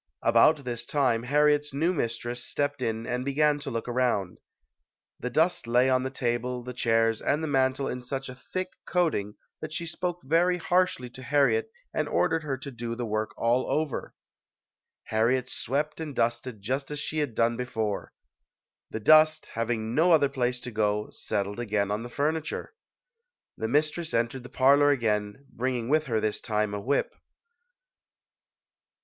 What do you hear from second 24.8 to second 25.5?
again,